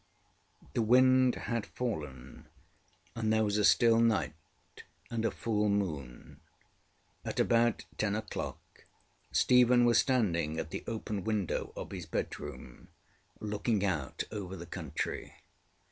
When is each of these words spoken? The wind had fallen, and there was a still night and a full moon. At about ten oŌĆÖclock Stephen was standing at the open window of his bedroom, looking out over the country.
The 0.73 0.81
wind 0.81 1.35
had 1.35 1.63
fallen, 1.63 2.47
and 3.15 3.31
there 3.31 3.43
was 3.43 3.59
a 3.59 3.63
still 3.63 3.99
night 3.99 4.33
and 5.11 5.23
a 5.23 5.29
full 5.29 5.69
moon. 5.69 6.39
At 7.23 7.39
about 7.39 7.85
ten 7.99 8.13
oŌĆÖclock 8.13 8.57
Stephen 9.31 9.85
was 9.85 9.99
standing 9.99 10.57
at 10.57 10.71
the 10.71 10.83
open 10.87 11.23
window 11.23 11.71
of 11.75 11.91
his 11.91 12.07
bedroom, 12.07 12.87
looking 13.39 13.85
out 13.85 14.23
over 14.31 14.55
the 14.55 14.65
country. 14.65 15.35